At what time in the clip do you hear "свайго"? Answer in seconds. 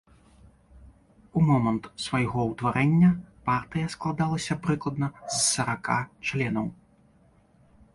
2.05-2.39